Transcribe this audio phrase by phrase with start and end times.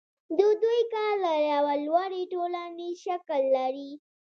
[0.37, 3.91] د دوی کار له یوه لوري ټولنیز شکل لري